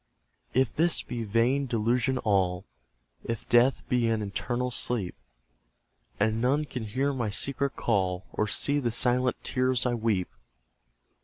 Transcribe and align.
If 0.55 0.75
this 0.75 1.03
be 1.03 1.23
vain 1.23 1.67
delusion 1.67 2.17
all, 2.17 2.65
If 3.23 3.47
death 3.47 3.87
be 3.87 4.09
an 4.09 4.23
eternal 4.23 4.71
sleep, 4.71 5.13
And 6.19 6.41
none 6.41 6.65
can 6.65 6.85
hear 6.85 7.13
my 7.13 7.29
secret 7.29 7.75
call, 7.75 8.25
Or 8.33 8.47
see 8.47 8.79
the 8.79 8.89
silent 8.89 9.37
tears 9.43 9.85
I 9.85 9.93
weep! 9.93 10.29